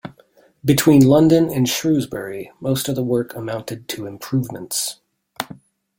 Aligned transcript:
Between 0.65 1.05
London 1.05 1.51
and 1.51 1.69
Shrewsbury, 1.69 2.51
most 2.59 2.89
of 2.89 2.95
the 2.95 3.03
work 3.03 3.35
amounted 3.35 3.87
to 3.89 4.07
improvements. 4.07 4.99